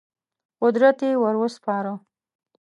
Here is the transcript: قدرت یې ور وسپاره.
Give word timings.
قدرت 0.61 0.97
یې 1.05 1.11
ور 1.21 1.35
وسپاره. 1.43 1.93